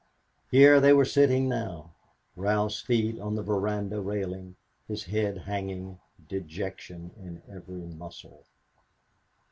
[0.49, 1.91] Here they were sitting now,
[2.35, 4.55] Ralph's feet on the veranda railing,
[4.87, 8.47] his head hanging dejection in every muscle.